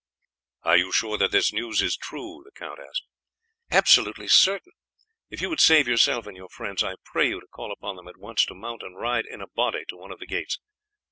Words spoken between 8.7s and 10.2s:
and ride in a body to one of